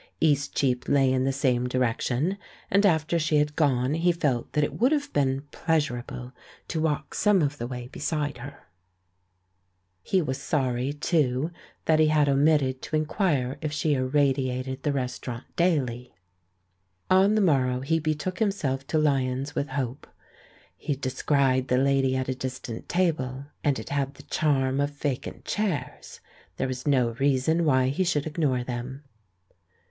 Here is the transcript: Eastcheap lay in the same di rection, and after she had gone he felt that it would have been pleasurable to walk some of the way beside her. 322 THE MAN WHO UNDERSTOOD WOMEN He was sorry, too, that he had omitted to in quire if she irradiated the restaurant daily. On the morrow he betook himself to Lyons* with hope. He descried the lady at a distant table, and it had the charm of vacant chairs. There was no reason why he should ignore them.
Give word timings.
Eastcheap 0.19 0.89
lay 0.89 1.13
in 1.13 1.25
the 1.25 1.31
same 1.31 1.69
di 1.69 1.77
rection, 1.77 2.37
and 2.71 2.87
after 2.87 3.19
she 3.19 3.37
had 3.37 3.55
gone 3.55 3.93
he 3.93 4.11
felt 4.11 4.51
that 4.53 4.63
it 4.63 4.79
would 4.79 4.91
have 4.91 5.13
been 5.13 5.41
pleasurable 5.51 6.33
to 6.67 6.81
walk 6.81 7.13
some 7.13 7.43
of 7.43 7.59
the 7.59 7.67
way 7.67 7.87
beside 7.87 8.39
her. 8.39 8.65
322 10.05 10.17
THE 10.17 10.17
MAN 10.17 10.25
WHO 10.25 10.25
UNDERSTOOD 10.25 11.35
WOMEN 11.35 11.43
He 11.43 11.43
was 11.43 11.49
sorry, 11.51 11.53
too, 11.53 11.57
that 11.85 11.99
he 11.99 12.07
had 12.07 12.27
omitted 12.27 12.81
to 12.81 12.95
in 12.95 13.05
quire 13.05 13.57
if 13.61 13.71
she 13.71 13.93
irradiated 13.93 14.81
the 14.81 14.91
restaurant 14.91 15.43
daily. 15.55 16.15
On 17.11 17.35
the 17.35 17.41
morrow 17.41 17.81
he 17.81 17.99
betook 17.99 18.39
himself 18.39 18.87
to 18.87 18.97
Lyons* 18.97 19.53
with 19.53 19.67
hope. 19.67 20.07
He 20.75 20.95
descried 20.95 21.67
the 21.67 21.77
lady 21.77 22.15
at 22.15 22.27
a 22.27 22.33
distant 22.33 22.89
table, 22.89 23.45
and 23.63 23.77
it 23.77 23.89
had 23.89 24.15
the 24.15 24.23
charm 24.23 24.81
of 24.81 24.89
vacant 24.89 25.45
chairs. 25.45 26.21
There 26.57 26.67
was 26.67 26.87
no 26.87 27.11
reason 27.19 27.65
why 27.65 27.89
he 27.89 28.03
should 28.03 28.25
ignore 28.25 28.63
them. 28.63 29.03